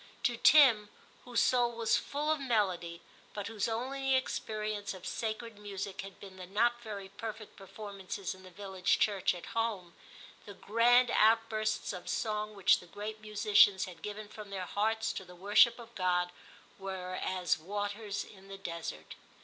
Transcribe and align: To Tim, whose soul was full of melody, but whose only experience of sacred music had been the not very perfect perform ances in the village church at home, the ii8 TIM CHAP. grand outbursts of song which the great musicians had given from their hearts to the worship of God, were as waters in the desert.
To 0.23 0.35
Tim, 0.35 0.89
whose 1.25 1.41
soul 1.41 1.73
was 1.73 1.95
full 1.95 2.31
of 2.31 2.39
melody, 2.39 3.03
but 3.35 3.45
whose 3.45 3.67
only 3.67 4.15
experience 4.15 4.95
of 4.95 5.05
sacred 5.05 5.59
music 5.59 6.01
had 6.01 6.19
been 6.19 6.37
the 6.37 6.47
not 6.47 6.81
very 6.81 7.07
perfect 7.07 7.55
perform 7.55 7.99
ances 7.99 8.33
in 8.33 8.41
the 8.41 8.49
village 8.49 8.97
church 8.97 9.35
at 9.35 9.45
home, 9.53 9.93
the 10.47 10.53
ii8 10.53 10.55
TIM 10.55 10.55
CHAP. 10.61 10.67
grand 10.67 11.11
outbursts 11.11 11.93
of 11.93 12.09
song 12.09 12.55
which 12.55 12.79
the 12.79 12.87
great 12.87 13.21
musicians 13.21 13.85
had 13.85 14.01
given 14.01 14.27
from 14.27 14.49
their 14.49 14.65
hearts 14.65 15.13
to 15.13 15.23
the 15.23 15.35
worship 15.35 15.77
of 15.77 15.93
God, 15.93 16.31
were 16.79 17.19
as 17.21 17.59
waters 17.59 18.25
in 18.25 18.47
the 18.47 18.57
desert. 18.57 19.13